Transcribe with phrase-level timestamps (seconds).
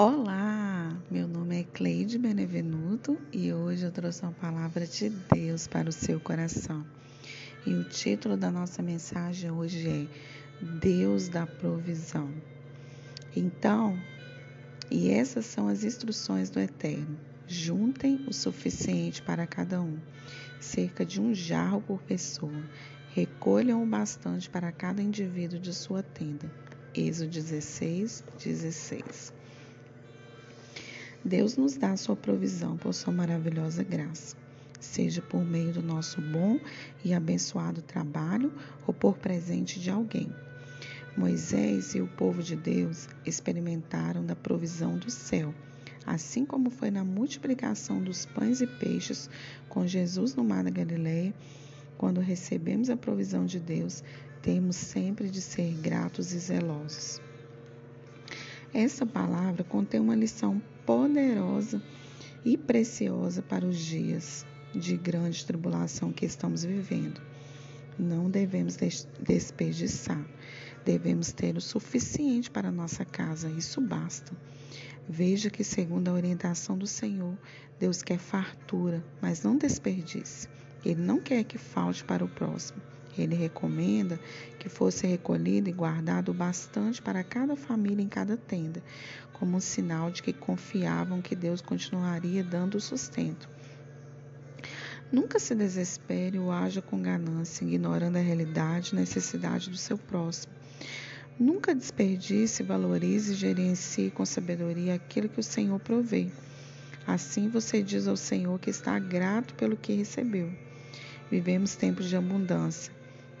[0.00, 5.88] Olá, meu nome é Cleide Benevenuto e hoje eu trouxe uma palavra de Deus para
[5.88, 6.86] o seu coração.
[7.66, 12.32] E o título da nossa mensagem hoje é Deus da provisão.
[13.34, 13.98] Então,
[14.88, 17.18] e essas são as instruções do Eterno.
[17.48, 19.98] Juntem o suficiente para cada um,
[20.60, 22.62] cerca de um jarro por pessoa.
[23.16, 26.48] Recolham o bastante para cada indivíduo de sua tenda.
[26.94, 29.37] Êxodo 16, 16.
[31.28, 34.34] Deus nos dá a sua provisão por sua maravilhosa graça,
[34.80, 36.58] seja por meio do nosso bom
[37.04, 38.50] e abençoado trabalho
[38.86, 40.32] ou por presente de alguém.
[41.14, 45.54] Moisés e o povo de Deus experimentaram da provisão do céu,
[46.06, 49.28] assim como foi na multiplicação dos pães e peixes
[49.68, 51.34] com Jesus no mar da Galileia.
[51.98, 54.02] Quando recebemos a provisão de Deus,
[54.40, 57.20] temos sempre de ser gratos e zelosos.
[58.74, 61.82] Essa palavra contém uma lição poderosa
[62.44, 67.20] e preciosa para os dias de grande tribulação que estamos vivendo.
[67.98, 68.76] Não devemos
[69.20, 70.22] desperdiçar,
[70.84, 74.36] devemos ter o suficiente para nossa casa, isso basta.
[75.08, 77.36] Veja que, segundo a orientação do Senhor,
[77.80, 80.46] Deus quer fartura, mas não desperdice.
[80.84, 82.80] Ele não quer que falte para o próximo.
[83.22, 84.18] Ele recomenda
[84.58, 88.82] que fosse recolhido e guardado bastante para cada família em cada tenda,
[89.32, 93.48] como um sinal de que confiavam que Deus continuaria dando o sustento.
[95.10, 100.52] Nunca se desespere ou haja com ganância, ignorando a realidade e necessidade do seu próximo.
[101.38, 106.30] Nunca desperdice, valorize e gerencie com sabedoria aquilo que o Senhor provê.
[107.06, 110.52] Assim você diz ao Senhor que está grato pelo que recebeu.
[111.30, 112.92] Vivemos tempos de abundância.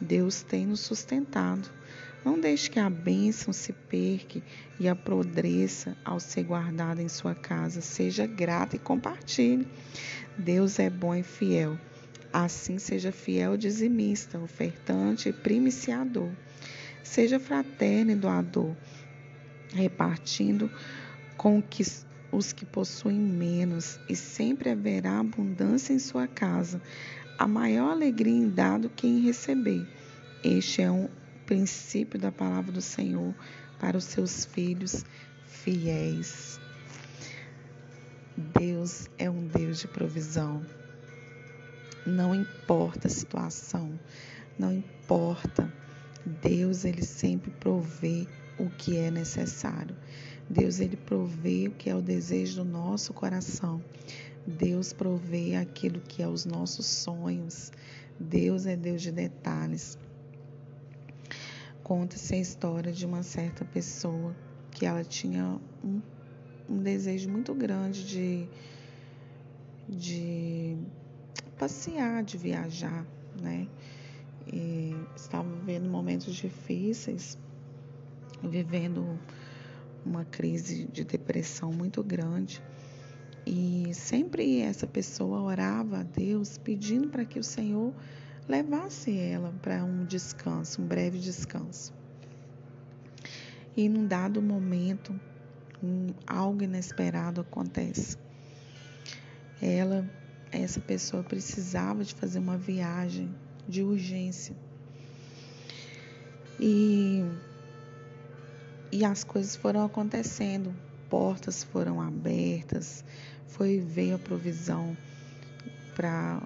[0.00, 1.70] Deus tem nos sustentado.
[2.24, 4.42] Não deixe que a bênção se perca
[4.80, 7.80] e apodreça ao ser guardada em sua casa.
[7.80, 9.68] Seja grato e compartilhe.
[10.36, 11.78] Deus é bom e fiel.
[12.32, 16.30] Assim seja fiel dizimista, ofertante e primiciador.
[17.02, 18.74] Seja fraterno e doador,
[19.72, 20.70] repartindo
[21.36, 21.84] com que
[22.32, 26.82] os que possuem menos, e sempre haverá abundância em sua casa
[27.38, 29.86] a maior alegria em dar do que em receber.
[30.42, 31.08] Este é um
[31.44, 33.34] princípio da palavra do Senhor
[33.78, 35.04] para os seus filhos
[35.44, 36.58] fiéis.
[38.36, 40.64] Deus é um Deus de provisão.
[42.06, 43.98] Não importa a situação,
[44.58, 45.72] não importa.
[46.42, 48.26] Deus ele sempre provê
[48.58, 49.96] o que é necessário.
[50.48, 53.82] Deus ele provê o que é o desejo do nosso coração.
[54.46, 57.72] Deus provê aquilo que é os nossos sonhos.
[58.18, 59.98] Deus é Deus de detalhes.
[61.82, 64.34] Conta-se a história de uma certa pessoa
[64.70, 66.00] que ela tinha um,
[66.68, 68.48] um desejo muito grande de,
[69.88, 70.76] de
[71.58, 73.06] passear, de viajar,
[73.40, 73.68] né?
[74.52, 77.36] E estava vivendo momentos difíceis,
[78.42, 79.18] vivendo
[80.04, 82.62] uma crise de depressão muito grande.
[83.46, 87.94] E sempre essa pessoa orava a Deus pedindo para que o Senhor
[88.48, 91.94] levasse ela para um descanso, um breve descanso.
[93.76, 95.14] E num dado momento,
[95.80, 98.16] um, algo inesperado acontece.
[99.62, 100.04] Ela,
[100.50, 103.32] essa pessoa precisava de fazer uma viagem
[103.68, 104.56] de urgência.
[106.58, 107.22] E,
[108.90, 110.74] e as coisas foram acontecendo,
[111.08, 113.04] portas foram abertas,
[113.46, 114.96] foi veio a provisão
[115.94, 116.42] para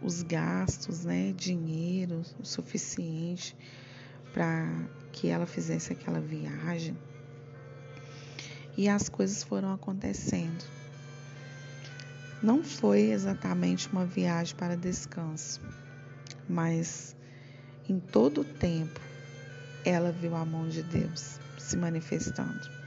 [0.00, 3.56] os gastos, né, dinheiro o suficiente
[4.32, 4.66] para
[5.12, 6.96] que ela fizesse aquela viagem.
[8.76, 10.64] E as coisas foram acontecendo.
[12.42, 15.60] Não foi exatamente uma viagem para descanso,
[16.48, 17.14] mas
[17.88, 19.00] em todo o tempo
[19.84, 22.81] ela viu a mão de Deus se manifestando.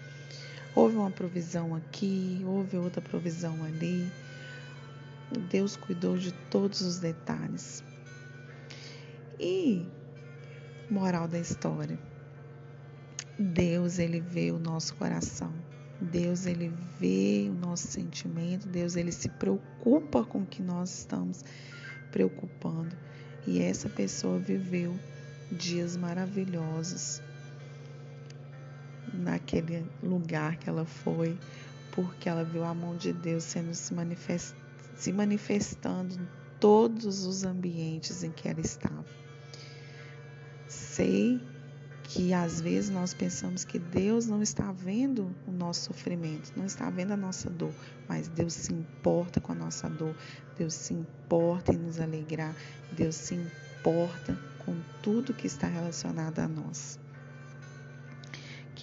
[0.76, 4.12] Houve uma provisão aqui, houve outra provisão ali.
[5.50, 7.82] Deus cuidou de todos os detalhes.
[9.40, 9.88] E
[10.92, 11.98] moral da história.
[13.40, 15.54] Deus ele vê o nosso coração.
[16.02, 21.44] Deus ele vê o nosso sentimento, Deus ele se preocupa com o que nós estamos
[22.12, 22.96] preocupando.
[23.48, 24.94] E essa pessoa viveu
[25.52, 27.22] dias maravilhosos
[29.16, 31.38] naquele lugar que ela foi,
[31.91, 34.56] porque ela viu a mão de Deus sendo se, manifest,
[34.96, 36.28] se manifestando em
[36.59, 39.06] todos os ambientes em que ela estava.
[40.67, 41.41] Sei
[42.03, 46.90] que às vezes nós pensamos que Deus não está vendo o nosso sofrimento, não está
[46.90, 47.73] vendo a nossa dor,
[48.08, 50.16] mas Deus se importa com a nossa dor,
[50.58, 52.56] Deus se importa em nos alegrar,
[52.91, 57.00] Deus se importa com tudo que está relacionado a nós.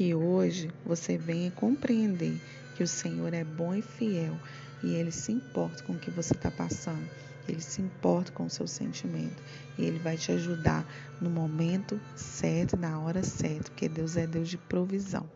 [0.02, 2.36] Que hoje você venha compreender
[2.74, 4.36] que o Senhor é bom e fiel
[4.82, 7.08] e Ele se importa com o que você está passando.
[7.46, 9.40] Ele se importa com o seu sentimento.
[9.78, 10.84] E Ele vai te ajudar
[11.20, 15.30] no momento certo, na hora certa, porque Deus é Deus de provisão.